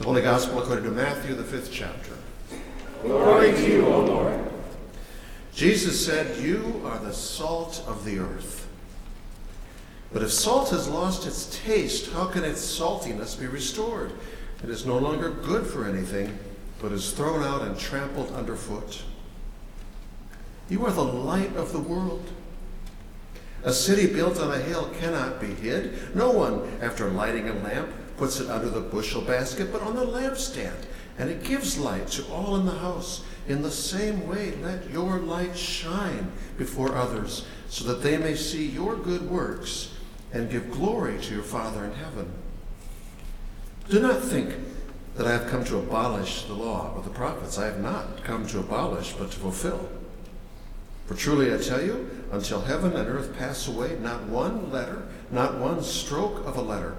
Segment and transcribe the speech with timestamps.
[0.00, 2.12] The Holy Gospel according to Matthew, the fifth chapter.
[3.02, 4.50] Glory to you, O Lord.
[5.52, 8.66] Jesus said, You are the salt of the earth.
[10.10, 14.12] But if salt has lost its taste, how can its saltiness be restored?
[14.64, 16.38] It is no longer good for anything,
[16.80, 19.02] but is thrown out and trampled underfoot.
[20.70, 22.26] You are the light of the world.
[23.64, 26.16] A city built on a hill cannot be hid.
[26.16, 27.90] No one, after lighting a lamp,
[28.20, 30.84] puts it under the bushel basket, but on the lampstand,
[31.16, 33.24] and it gives light to all in the house.
[33.48, 38.66] In the same way, let your light shine before others, so that they may see
[38.66, 39.94] your good works
[40.34, 42.30] and give glory to your Father in heaven.
[43.88, 44.54] Do not think
[45.16, 47.56] that I have come to abolish the law or the prophets.
[47.56, 49.88] I have not come to abolish, but to fulfill.
[51.06, 55.58] For truly I tell you, until heaven and earth pass away, not one letter, not
[55.58, 56.98] one stroke of a letter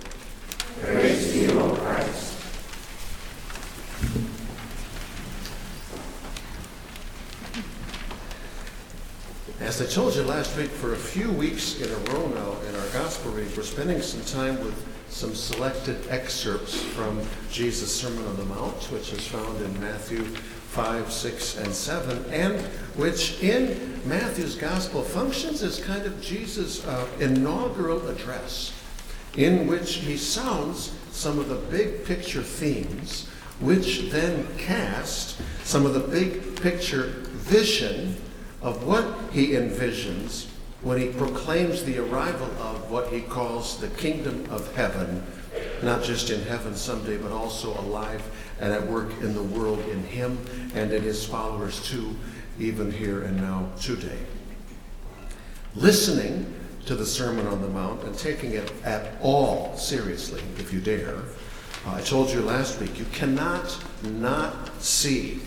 [0.79, 2.37] Praise to you, O Christ.
[9.59, 12.75] As I told you last week, for a few weeks in a row now in
[12.75, 18.37] our gospel reading, we're spending some time with some selected excerpts from Jesus' Sermon on
[18.37, 22.59] the Mount, which is found in Matthew 5, 6, and 7, and
[22.95, 28.73] which in Matthew's gospel functions as kind of Jesus' uh, inaugural address,
[29.35, 33.27] in which he sounds some of the big picture themes,
[33.59, 38.15] which then cast some of the big picture vision
[38.61, 40.47] of what he envisions
[40.81, 45.23] when he proclaims the arrival of what he calls the kingdom of heaven,
[45.83, 48.23] not just in heaven someday, but also alive
[48.59, 50.37] and at work in the world in him
[50.73, 52.15] and in his followers too,
[52.59, 54.19] even here and now today.
[55.75, 56.51] Listening
[56.85, 61.17] to the Sermon on the Mount and taking it at all seriously, if you dare,
[61.85, 65.41] uh, I told you last week, you cannot not see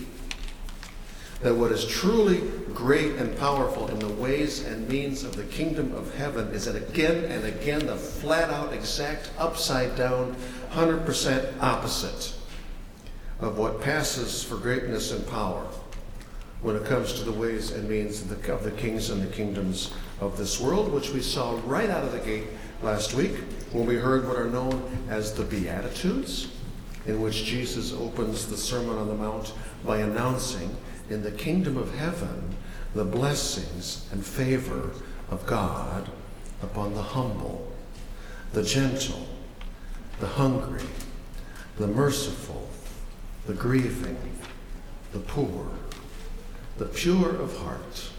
[1.41, 2.41] that what is truly
[2.73, 6.75] great and powerful in the ways and means of the kingdom of heaven is that
[6.75, 10.35] again and again the flat out, exact, upside down,
[10.71, 12.33] 100% opposite
[13.39, 15.65] of what passes for greatness and power
[16.61, 19.33] when it comes to the ways and means of the, of the kings and the
[19.33, 22.47] kingdoms of this world, which we saw right out of the gate
[22.81, 23.35] last week
[23.71, 26.49] when we heard what are known as the Beatitudes,
[27.05, 29.53] in which Jesus opens the Sermon on the Mount
[29.85, 30.75] by announcing
[31.09, 32.55] in the kingdom of heaven
[32.93, 34.91] the blessings and favor
[35.29, 36.09] of God
[36.63, 37.71] upon the humble,
[38.53, 39.27] the gentle,
[40.19, 40.87] the hungry,
[41.77, 42.67] the merciful,
[43.45, 44.17] the grieving,
[45.11, 45.67] the poor,
[46.77, 48.09] the pure of heart,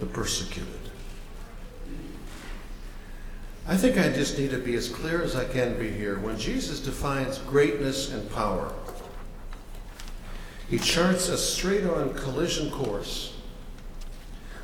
[0.00, 0.81] the persecuted.
[3.66, 6.18] I think I just need to be as clear as I can be here.
[6.18, 8.74] When Jesus defines greatness and power,
[10.68, 13.34] he charts a straight on collision course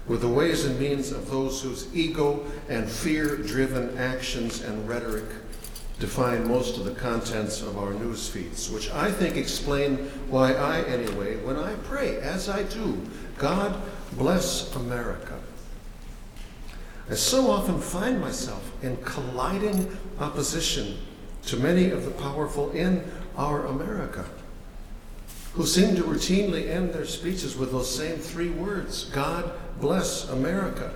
[0.08, 5.26] with the ways and means of those whose ego and fear driven actions and rhetoric
[6.00, 9.96] define most of the contents of our news feeds, which I think explain
[10.28, 13.00] why I, anyway, when I pray, as I do,
[13.36, 13.80] God
[14.12, 15.38] bless America.
[17.10, 20.98] I so often find myself in colliding opposition
[21.46, 23.02] to many of the powerful in
[23.36, 24.26] our America
[25.54, 30.92] who seem to routinely end their speeches with those same three words God bless America.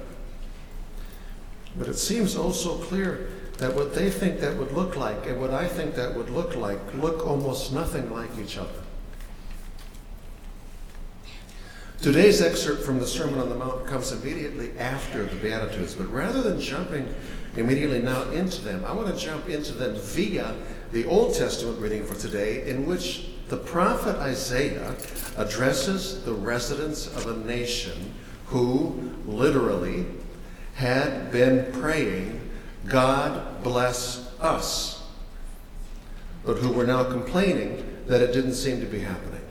[1.77, 5.51] But it seems also clear that what they think that would look like and what
[5.51, 8.82] I think that would look like look almost nothing like each other.
[12.03, 16.43] Today's excerpt from the Sermon on the Mount comes immediately after the Beatitudes, but rather
[16.43, 17.07] than jumping
[17.57, 20.53] immediately now into them, I want to jump into them via
[20.91, 24.97] the Old Testament reading for today, in which the prophet Isaiah
[25.37, 28.13] addresses the residents of a nation
[28.47, 30.05] who literally
[30.75, 32.51] had been praying,
[32.89, 35.07] God bless us,
[36.45, 39.42] but who were now complaining that it didn't seem to be happening.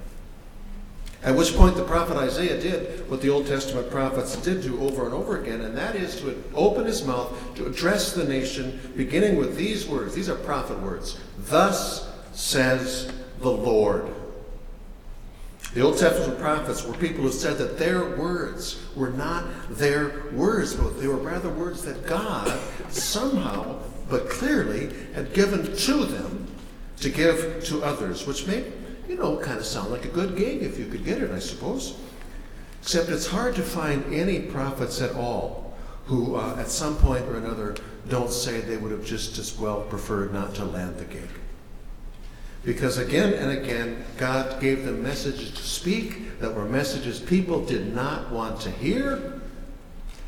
[1.24, 5.06] At which point the prophet Isaiah did what the Old Testament prophets did do over
[5.06, 9.38] and over again, and that is to open his mouth to address the nation, beginning
[9.38, 10.16] with these words.
[10.16, 11.20] These are prophet words.
[11.38, 14.12] Thus says the Lord.
[15.76, 20.74] The Old Testament prophets were people who said that their words were not their words,
[20.74, 22.60] but they were rather words that God
[22.90, 23.80] somehow,
[24.10, 26.48] but clearly, had given to them
[26.98, 28.66] to give to others, which may,
[29.12, 31.40] you know, kind of sound like a good gig if you could get it, I
[31.40, 31.98] suppose.
[32.82, 35.74] Except it's hard to find any prophets at all
[36.06, 37.76] who, uh, at some point or another,
[38.08, 41.28] don't say they would have just as well preferred not to land the gig.
[42.64, 47.94] Because again and again, God gave them messages to speak that were messages people did
[47.94, 49.42] not want to hear.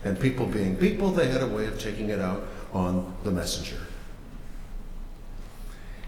[0.03, 3.79] And people being people, they had a way of taking it out on the messenger.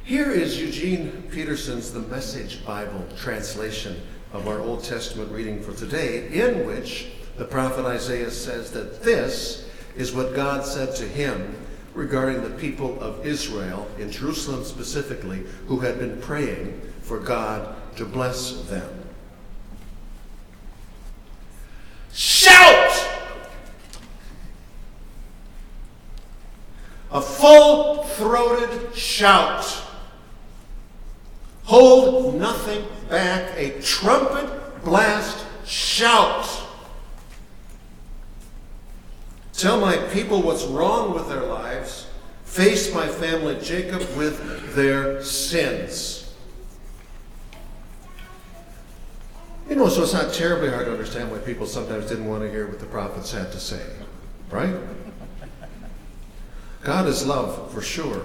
[0.05, 3.99] Here is Eugene Peterson's The Message Bible translation
[4.33, 7.07] of our Old Testament reading for today, in which
[7.37, 11.55] the prophet Isaiah says that this is what God said to him
[11.95, 18.05] regarding the people of Israel, in Jerusalem specifically, who had been praying for God to
[18.05, 19.05] bless them.
[22.13, 23.09] Shout!
[27.09, 29.81] A full throated shout.
[31.65, 36.47] Hold nothing back, a trumpet blast shout.
[39.53, 42.07] Tell my people what's wrong with their lives.
[42.43, 46.33] Face my family, Jacob, with their sins.
[49.67, 52.51] You know, so it's not terribly hard to understand why people sometimes didn't want to
[52.51, 53.83] hear what the prophets had to say,
[54.51, 54.75] right?
[56.83, 58.21] God is love, for sure.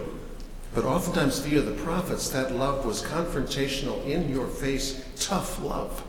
[0.74, 6.00] But oftentimes, via the prophets, that love was confrontational, in your face, tough love.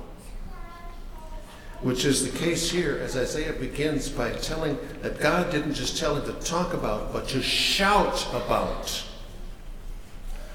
[1.82, 6.16] Which is the case here as Isaiah begins by telling that God didn't just tell
[6.16, 9.04] him to talk about, but to shout about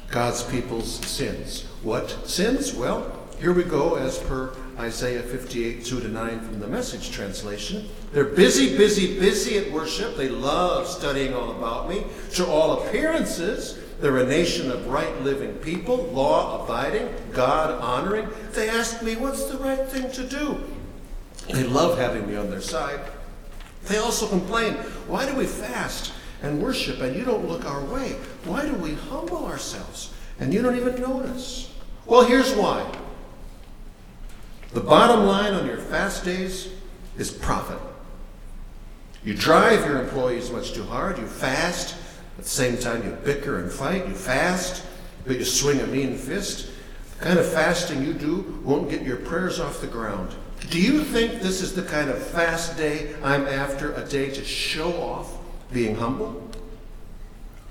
[0.09, 1.65] God's people's sins.
[1.83, 2.75] What sins?
[2.75, 7.89] Well, here we go as per Isaiah 58, 2 to 9 from the message translation.
[8.13, 10.17] They're busy, busy, busy at worship.
[10.17, 12.05] They love studying all about me.
[12.35, 18.29] To all appearances, they're a nation of right living people, law abiding, God honoring.
[18.53, 20.63] They ask me, what's the right thing to do?
[21.49, 23.01] They love having me on their side.
[23.85, 24.75] They also complain,
[25.07, 26.13] why do we fast
[26.43, 28.17] and worship and you don't look our way?
[28.45, 31.73] Why do we humble ourselves and you don't even notice?
[32.05, 32.91] Well, here's why.
[34.73, 36.69] The bottom line on your fast days
[37.17, 37.79] is profit.
[39.25, 41.97] You drive your employees much too hard, you fast,
[42.39, 44.85] at the same time, you bicker and fight, you fast,
[45.27, 46.71] but you swing a mean fist.
[47.19, 50.35] The kind of fasting you do won't get your prayers off the ground.
[50.71, 54.45] Do you think this is the kind of fast day I'm after, a day to
[54.45, 55.39] show off
[55.73, 56.51] being humble?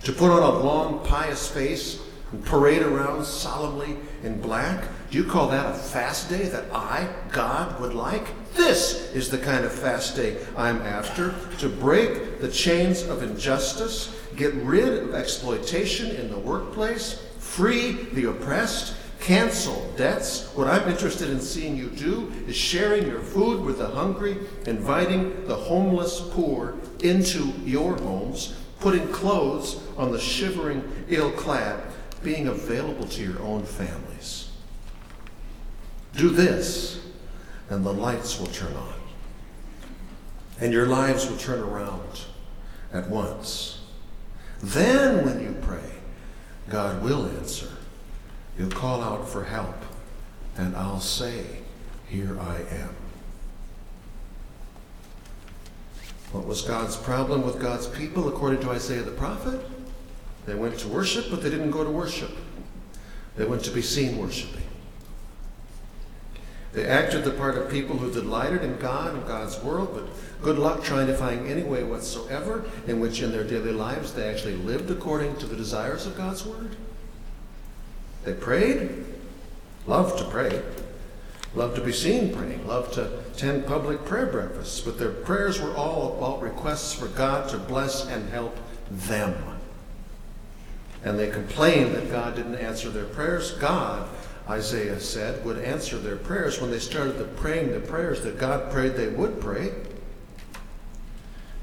[0.04, 2.02] To put on a long, pious face
[2.32, 4.84] and parade around solemnly in black?
[5.12, 8.28] Do you call that a fast day that I, God, would like?
[8.54, 14.16] This is the kind of fast day I'm after to break the chains of injustice
[14.36, 20.50] get rid of exploitation in the workplace, free the oppressed, cancel debts.
[20.56, 25.46] What I'm interested in seeing you do is sharing your food with the hungry, inviting
[25.48, 31.81] the homeless poor into your homes, putting clothes on the shivering, ill clad,
[32.24, 34.45] being available to your own families.
[36.16, 37.01] Do this,
[37.70, 38.94] and the lights will turn on,
[40.62, 42.22] and your lives will turn around
[42.94, 43.80] at once.
[44.62, 45.92] Then, when you pray,
[46.70, 47.70] God will answer.
[48.58, 49.75] You'll call out for help,
[50.58, 51.44] and I'll say,
[52.08, 52.96] Here I am.
[56.32, 59.60] What was God's problem with God's people, according to Isaiah the prophet?
[60.46, 62.32] They went to worship, but they didn't go to worship.
[63.36, 64.64] They went to be seen worshiping.
[66.75, 70.60] They acted the part of people who delighted in God and God's world, but good
[70.60, 74.58] luck trying to find any way whatsoever in which in their daily lives they actually
[74.58, 76.75] lived according to the desires of God's word.
[78.25, 79.05] They prayed,
[79.88, 80.62] loved to pray,
[81.53, 85.74] loved to be seen praying, loved to attend public prayer breakfasts, but their prayers were
[85.77, 88.58] all about requests for God to bless and help
[88.91, 89.34] them.
[91.05, 93.51] And they complained that God didn't answer their prayers.
[93.51, 94.10] God
[94.50, 98.72] Isaiah said, would answer their prayers when they started the praying the prayers that God
[98.72, 99.74] prayed they would pray.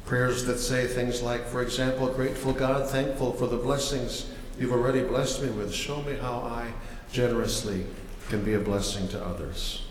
[0.05, 5.03] Prayers that say things like, for example, grateful God, thankful for the blessings you've already
[5.03, 5.73] blessed me with.
[5.73, 6.73] Show me how I
[7.13, 7.87] generously
[8.29, 9.87] can be a blessing to others.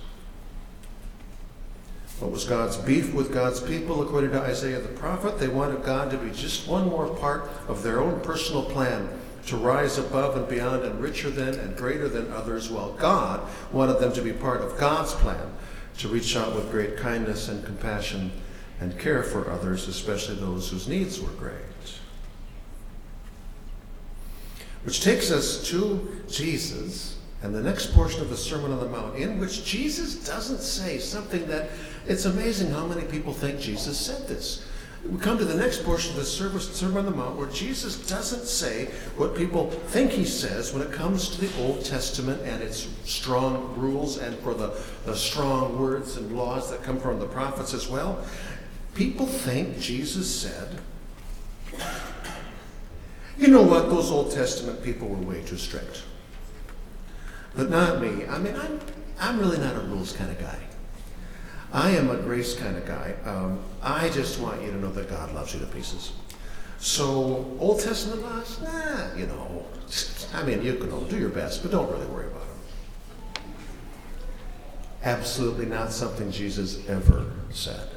[2.19, 5.39] What was God's beef with God's people, according to Isaiah the prophet?
[5.39, 9.09] They wanted God to be just one more part of their own personal plan
[9.47, 13.99] to rise above and beyond and richer than and greater than others, while God wanted
[13.99, 15.51] them to be part of God's plan
[15.97, 18.31] to reach out with great kindness and compassion
[18.79, 21.53] and care for others, especially those whose needs were great.
[24.83, 29.15] Which takes us to Jesus and the next portion of the Sermon on the Mount,
[29.15, 31.69] in which Jesus doesn't say something that
[32.07, 34.65] it's amazing how many people think Jesus said this.
[35.09, 38.07] We come to the next portion of the service, Sermon on the Mount where Jesus
[38.07, 38.85] doesn't say
[39.17, 43.73] what people think he says when it comes to the Old Testament and its strong
[43.75, 47.87] rules and for the, the strong words and laws that come from the prophets as
[47.87, 48.23] well.
[48.93, 50.79] People think Jesus said,
[53.37, 56.03] you know what, those Old Testament people were way too strict.
[57.55, 58.25] But not me.
[58.27, 58.79] I mean, I'm,
[59.19, 60.59] I'm really not a rules kind of guy.
[61.73, 63.15] I am a grace kind of guy.
[63.25, 66.11] Um, I just want you to know that God loves you to pieces.
[66.79, 69.65] So, Old Testament laws, nah, you know.
[70.33, 73.43] I mean, you can do your best, but don't really worry about them.
[75.03, 77.87] Absolutely not something Jesus ever said.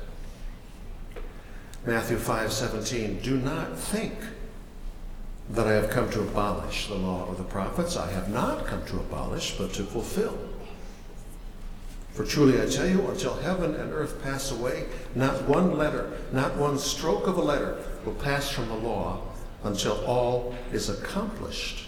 [1.87, 4.15] Matthew 5 17, do not think
[5.51, 7.97] that I have come to abolish the law or the prophets.
[7.97, 10.39] I have not come to abolish, but to fulfill.
[12.15, 14.85] For truly I tell you, until heaven and earth pass away,
[15.17, 19.21] not one letter, not one stroke of a letter will pass from the law
[19.65, 21.87] until all is accomplished.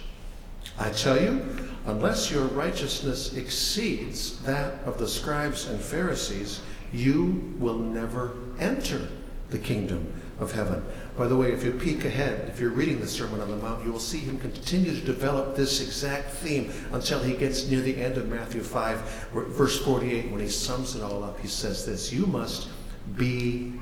[0.81, 6.61] I tell you, unless your righteousness exceeds that of the scribes and Pharisees,
[6.93, 9.09] you will never enter
[9.51, 10.85] the kingdom of heaven.
[11.17, 13.85] By the way, if you peek ahead, if you're reading the Sermon on the Mount,
[13.85, 17.97] you will see him continue to develop this exact theme until he gets near the
[17.97, 20.31] end of Matthew 5, verse 48.
[20.31, 22.69] When he sums it all up, he says this You must
[23.17, 23.73] be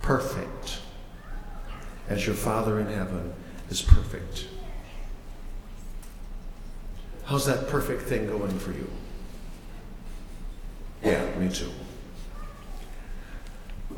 [0.00, 0.78] perfect
[2.08, 3.34] as your Father in heaven
[3.68, 4.46] is perfect.
[7.24, 8.88] How's that perfect thing going for you?
[11.02, 11.70] Yeah, me too.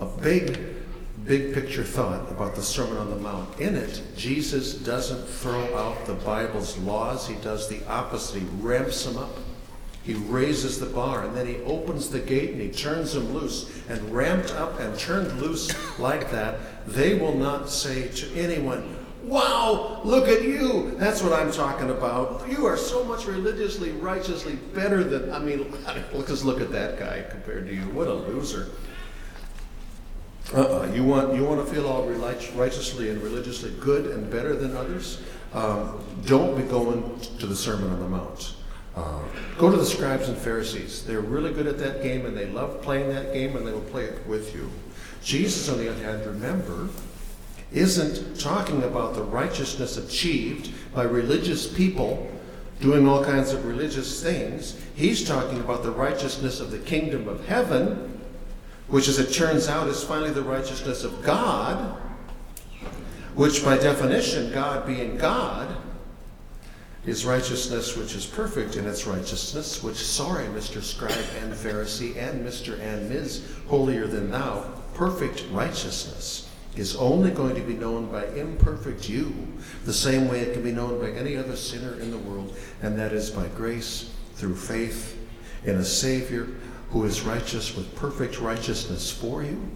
[0.00, 0.77] A big
[1.28, 3.61] big picture thought about the Sermon on the Mount.
[3.61, 8.40] In it, Jesus doesn't throw out the Bible's laws, he does the opposite.
[8.40, 9.37] He ramps them up.
[10.02, 13.70] He raises the bar and then he opens the gate and he turns them loose.
[13.90, 20.00] And ramped up and turned loose like that, they will not say to anyone, Wow,
[20.04, 20.92] look at you.
[20.97, 22.49] That's what I'm talking about.
[22.49, 25.70] You are so much religiously, righteously better than, I mean,
[26.26, 27.82] just look at that guy compared to you.
[27.90, 28.70] What a loser.
[30.55, 30.90] Uh-uh.
[30.95, 35.21] You want you want to feel all righteously and religiously good and better than others?
[35.52, 38.55] Um, don't be going to the Sermon on the Mount.
[38.97, 39.21] Uh,
[39.59, 41.05] go to the scribes and Pharisees.
[41.05, 43.81] They're really good at that game and they love playing that game and they will
[43.83, 44.71] play it with you.
[45.23, 46.88] Jesus, on the other hand, remember,
[47.73, 52.31] isn't talking about the righteousness achieved by religious people
[52.81, 54.81] doing all kinds of religious things.
[54.95, 58.17] He's talking about the righteousness of the kingdom of heaven
[58.88, 61.97] which, as it turns out, is finally the righteousness of God,
[63.35, 65.76] which, by definition, God being God,
[67.07, 70.83] is righteousness which is perfect in its righteousness, which, sorry, Mr.
[70.83, 72.78] Scribe and Pharisee and Mr.
[72.80, 73.45] and Ms.
[73.68, 79.33] Holier than thou, perfect righteousness is only going to be known by imperfect you,
[79.85, 82.99] the same way it can be known by any other sinner in the world, and
[82.99, 85.18] that is by grace through faith
[85.64, 86.47] in a Savior
[86.90, 89.71] who is righteous with perfect righteousness for you,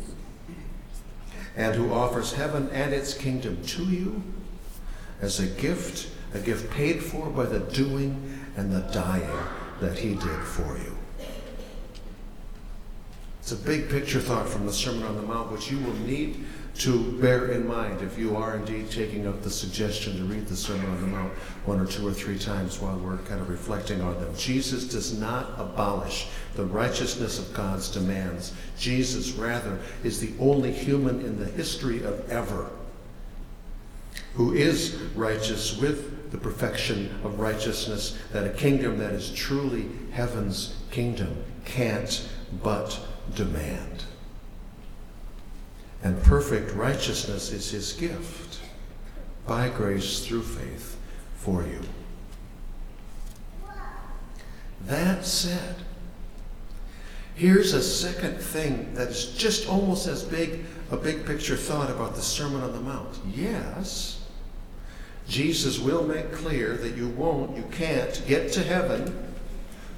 [1.56, 4.22] and who offers heaven and its kingdom to you
[5.20, 9.46] as a gift, a gift paid for by the doing and the dying
[9.80, 10.96] that he did for you.
[13.40, 16.44] It's a big picture thought from the Sermon on the Mount, which you will need
[16.74, 20.56] to bear in mind if you are indeed taking up the suggestion to read the
[20.56, 21.32] Sermon on the Mount
[21.66, 24.34] one or two or three times while we're kind of reflecting on them.
[24.36, 28.52] Jesus does not abolish the righteousness of God's demands.
[28.78, 32.70] Jesus, rather, is the only human in the history of ever
[34.34, 40.74] who is righteous with the perfection of righteousness that a kingdom that is truly heaven's
[40.90, 42.28] kingdom can't
[42.62, 42.98] but
[43.34, 44.04] demand
[46.02, 48.60] and perfect righteousness is his gift
[49.46, 50.98] by grace through faith
[51.36, 51.80] for you.
[54.86, 55.76] That said,
[57.34, 62.14] here's a second thing that is just almost as big a big picture thought about
[62.14, 63.18] the Sermon on the Mount.
[63.34, 64.20] Yes,
[65.26, 69.32] Jesus will make clear that you won't, you can't get to heaven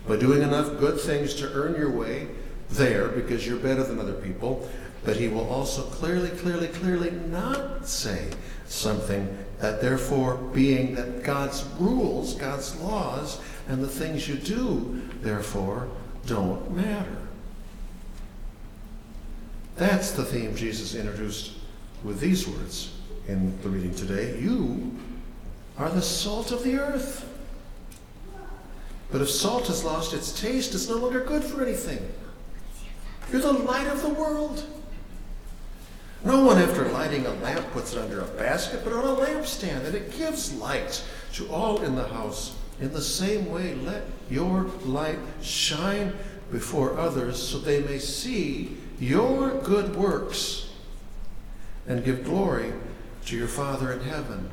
[0.06, 2.28] by doing enough good things to earn your way
[2.70, 4.68] there because you're better than other people
[5.04, 8.28] but he will also clearly, clearly, clearly not say
[8.66, 15.88] something that therefore, being that God's rules, God's laws, and the things you do, therefore,
[16.26, 17.16] don't matter.
[19.76, 21.52] That's the theme Jesus introduced
[22.02, 22.92] with these words
[23.28, 24.38] in the reading today.
[24.38, 24.94] You
[25.78, 27.28] are the salt of the earth.
[29.10, 32.00] But if salt has lost its taste, it's no longer good for anything.
[33.30, 34.64] You're the light of the world.
[36.24, 39.84] No one, after lighting a lamp, puts it under a basket, but on a lampstand,
[39.84, 41.04] and it gives light
[41.34, 42.56] to all in the house.
[42.80, 46.14] In the same way, let your light shine
[46.50, 50.70] before others so they may see your good works
[51.86, 52.72] and give glory
[53.26, 54.50] to your Father in heaven.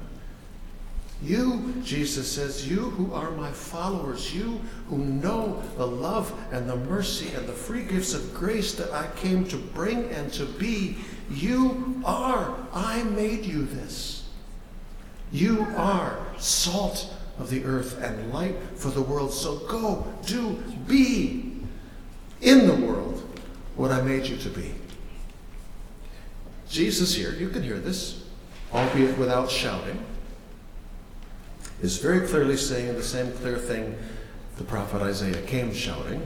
[1.24, 4.60] You, Jesus says, you who are my followers, you
[4.90, 9.08] who know the love and the mercy and the free gifts of grace that I
[9.18, 10.98] came to bring and to be,
[11.34, 12.56] you are.
[12.74, 14.30] I made you this.
[15.32, 19.34] You are salt of the earth and light for the world.
[19.34, 21.54] So go, do, be
[22.42, 23.24] in the world
[23.76, 24.74] what I made you to be.
[26.70, 28.24] Jesus here, you can hear this,
[28.74, 30.06] albeit without shouting
[31.82, 33.98] is very clearly saying the same clear thing
[34.58, 36.22] the prophet Isaiah came shouting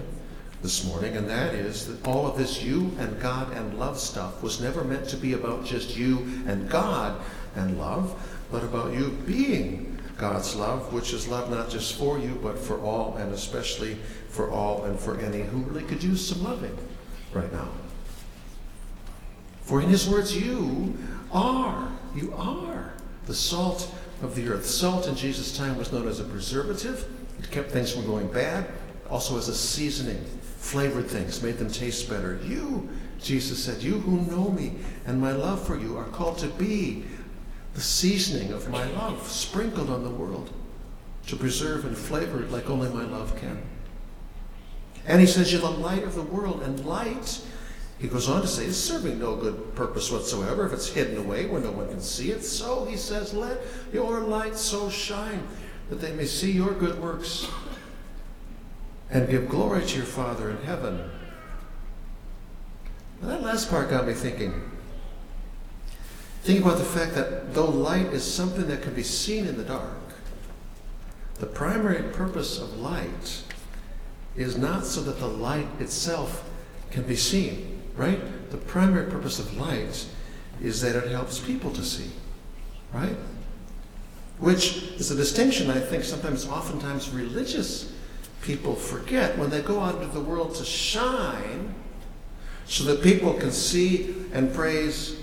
[0.66, 4.42] this morning, and that is that all of this you and God and love stuff
[4.42, 6.18] was never meant to be about just you
[6.48, 7.22] and God
[7.56, 8.16] and love,
[8.52, 12.82] but about you being God's love, which is love not just for you, but for
[12.82, 13.94] all, and especially
[14.30, 16.76] for all and for any who really could use some loving
[17.32, 17.68] right now.
[19.62, 20.98] For in his words, you
[21.32, 22.92] are, you are
[23.28, 23.94] the salt
[24.24, 24.66] of the earth.
[24.66, 27.06] Salt in Jesus' time was known as a preservative.
[27.38, 28.68] It kept things from going bad.
[29.10, 30.24] Also as a seasoning,
[30.58, 32.40] flavored things, made them taste better.
[32.44, 34.74] You, Jesus said, you who know me
[35.06, 37.04] and my love for you are called to be
[37.74, 40.52] the seasoning of my love sprinkled on the world
[41.28, 43.62] to preserve and flavor it like only my love can.
[45.08, 47.42] And he says, You're the light of the world, and light
[47.98, 51.46] he goes on to say, is serving no good purpose whatsoever if it's hidden away
[51.46, 52.44] where no one can see it.
[52.44, 53.62] So, he says, let
[53.94, 55.48] your light so shine
[55.90, 57.48] that they may see your good works
[59.10, 61.10] and give glory to your Father in heaven.
[63.22, 64.72] Now, that last part got me thinking.
[66.44, 69.64] Think about the fact that though light is something that can be seen in the
[69.64, 69.98] dark,
[71.36, 73.44] the primary purpose of light
[74.36, 76.50] is not so that the light itself
[76.92, 78.20] can be seen right?
[78.52, 80.08] The primary purpose of light
[80.62, 82.12] is that it helps people to see,
[82.94, 83.16] right?
[84.40, 87.94] Which is a distinction I think sometimes, oftentimes, religious
[88.42, 91.74] people forget when they go out into the world to shine
[92.66, 95.20] so that people can see and praise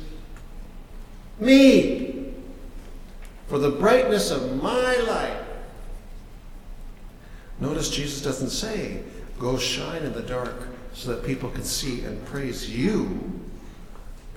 [1.39, 2.33] me
[3.49, 5.39] for the brightness of my light.
[7.61, 9.03] Notice Jesus doesn't say,
[9.39, 13.41] go shine in the dark so that people can see and praise you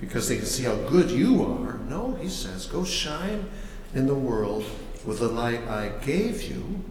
[0.00, 1.78] because they can see how good you are.
[1.88, 3.48] No, he says, go shine
[3.94, 4.64] in the world
[5.04, 6.84] with the light I gave you,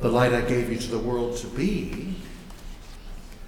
[0.00, 2.14] the light I gave you to the world to be,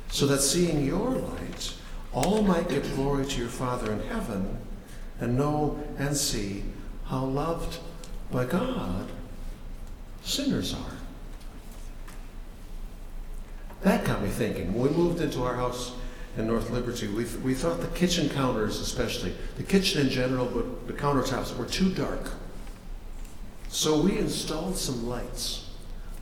[0.09, 1.75] so that seeing your light,
[2.13, 4.59] all might give glory to your Father in heaven
[5.21, 6.65] and know and see
[7.07, 7.79] how loved
[8.31, 9.09] by God
[10.23, 10.97] sinners are.
[13.83, 14.73] That got me thinking.
[14.75, 15.93] When we moved into our house
[16.37, 20.87] in North Liberty, we, we thought the kitchen counters, especially, the kitchen in general, but
[20.87, 22.31] the countertops were too dark.
[23.69, 25.66] So we installed some lights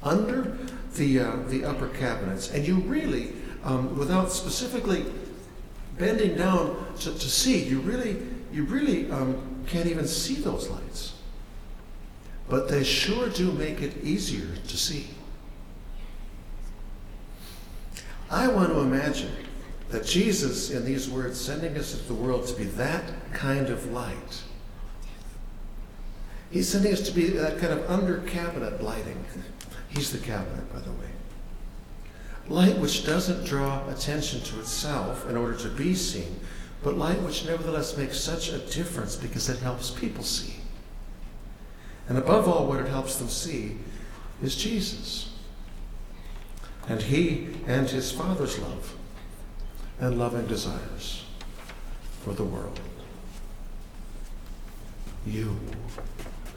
[0.05, 0.57] under
[0.95, 3.33] the, uh, the upper cabinets, and you really,
[3.65, 5.05] um, without specifically
[5.99, 8.17] bending down to, to see, you really,
[8.53, 11.15] you really um, can't even see those lights.
[12.49, 15.09] But they sure do make it easier to see.
[18.31, 19.33] I want to imagine
[19.89, 23.93] that Jesus, in these words, sending us into the world to be that kind of
[23.93, 24.43] light.
[26.55, 29.25] He's sending us to be that kind of under cabinet lighting.
[29.89, 31.11] He's the cabinet, by the way.
[32.49, 36.39] Light which doesn't draw attention to itself in order to be seen,
[36.85, 40.55] but light which nevertheless makes such a difference because it helps people see.
[42.09, 43.79] And above all, what it helps them see
[44.41, 45.33] is Jesus
[46.89, 48.95] and he and his Father's love
[49.99, 51.25] and loving desires
[52.23, 52.79] for the world.
[55.27, 55.59] You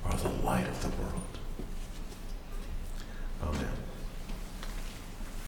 [0.09, 1.39] are the light of the world.
[3.43, 3.86] Amen.